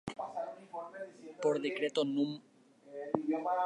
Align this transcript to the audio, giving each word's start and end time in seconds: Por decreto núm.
Por 1.43 1.55
decreto 1.65 2.01
núm. 2.13 2.31